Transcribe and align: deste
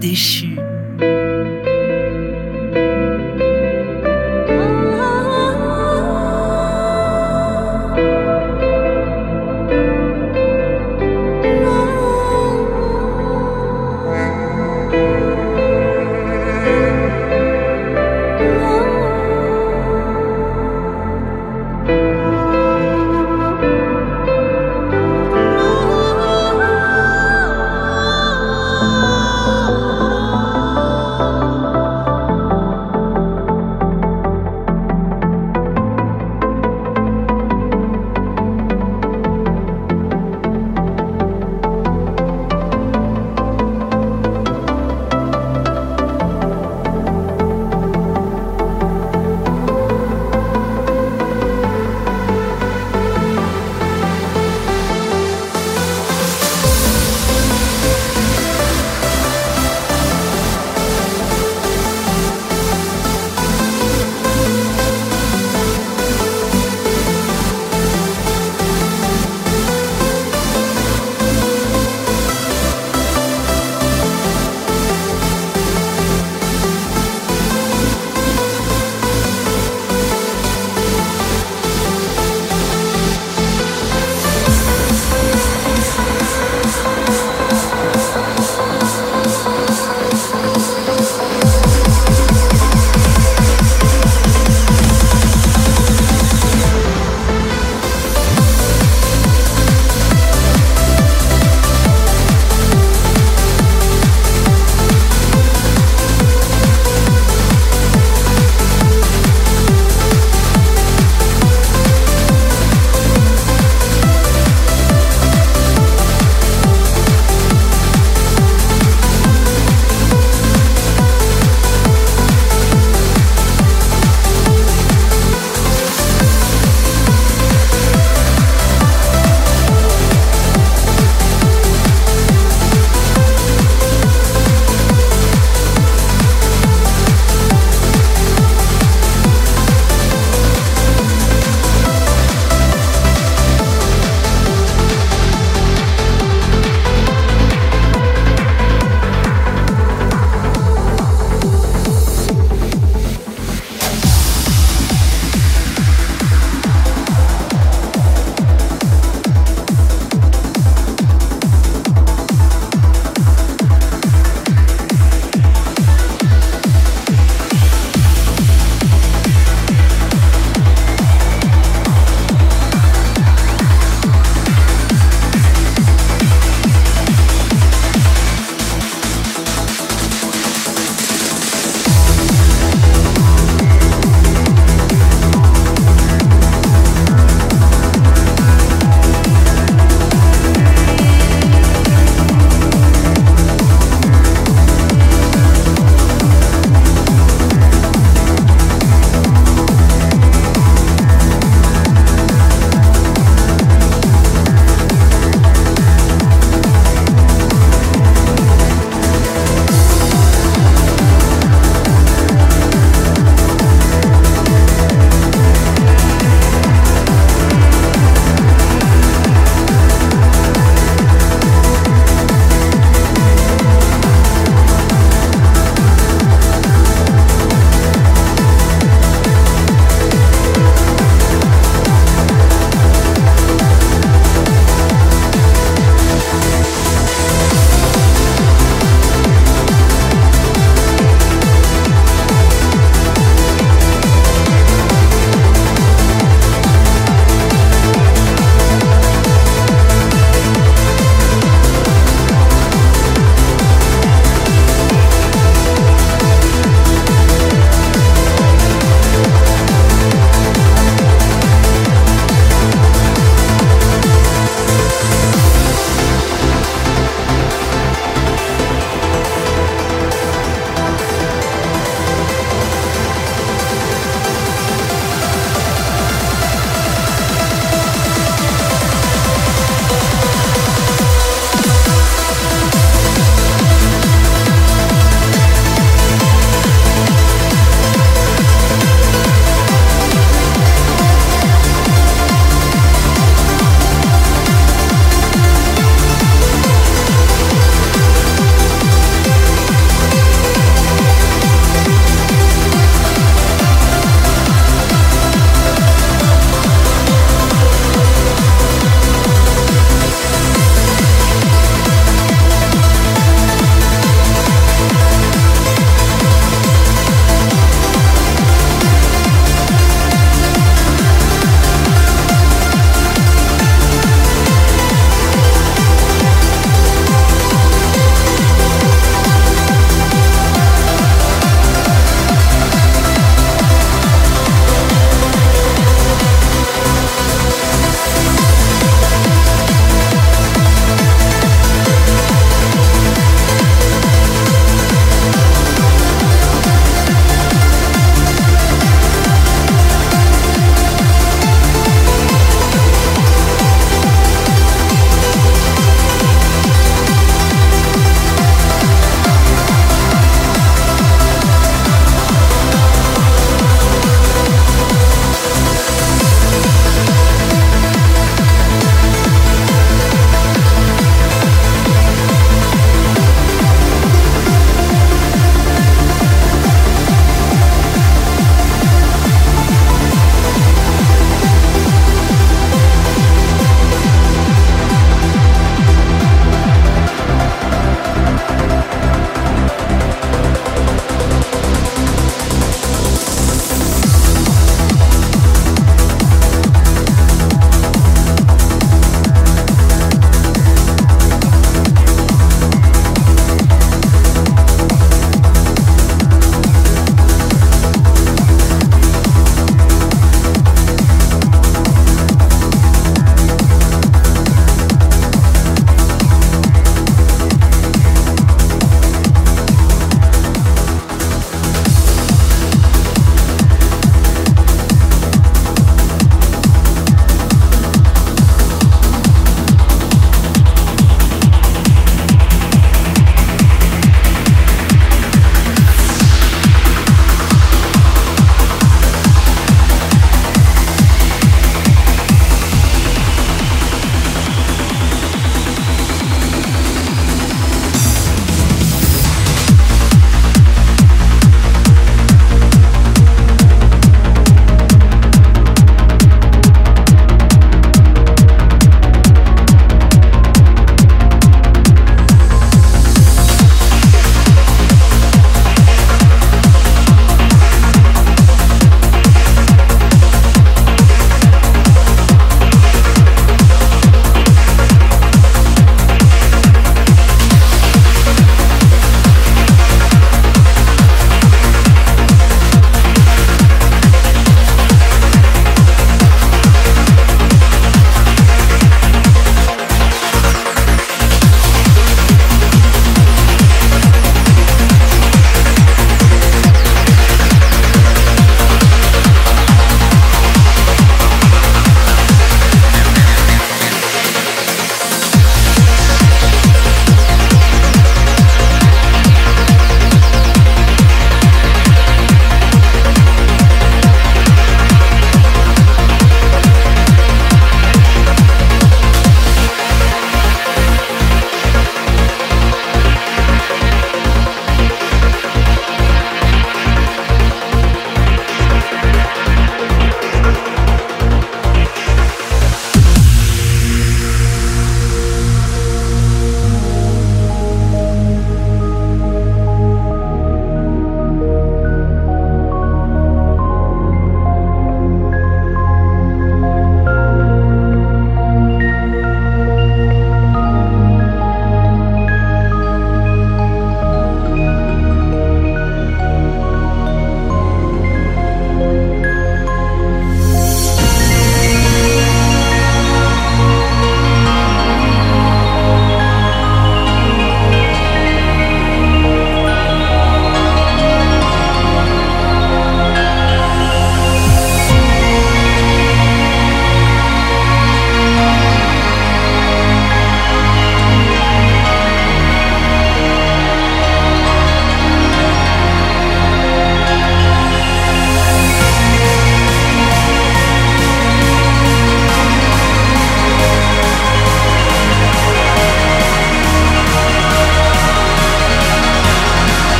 deste 0.00 0.49